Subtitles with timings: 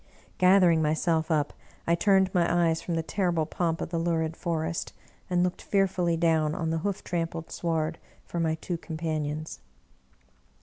[0.39, 1.53] Gathering myself up,
[1.85, 4.93] I turned my eyes from the terrible pomp of the lurid forest,
[5.29, 9.59] and looked fearfully down on the hoof trampled sward for my two companions.